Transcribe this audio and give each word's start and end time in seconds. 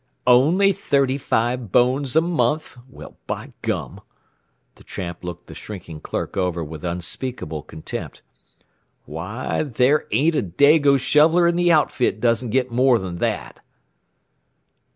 "Only 0.25 0.73
thirty 0.73 1.19
five 1.19 1.71
bones 1.71 2.15
a 2.15 2.21
month? 2.21 2.75
Well, 2.89 3.17
by 3.27 3.53
gum!" 3.61 4.01
The 4.73 4.83
tramp 4.83 5.23
looked 5.23 5.45
the 5.45 5.53
shrinking 5.53 5.99
clerk 6.01 6.35
over 6.35 6.63
with 6.63 6.83
unspeakable 6.83 7.61
contempt. 7.61 8.23
"Why, 9.05 9.61
there 9.61 10.07
ain't 10.11 10.33
a 10.33 10.41
Dago 10.41 10.97
shoveler 10.97 11.45
in 11.45 11.55
the 11.55 11.71
outfit 11.71 12.19
doesn't 12.19 12.49
get 12.49 12.71
more 12.71 12.97
than 12.97 13.17
that! 13.17 13.59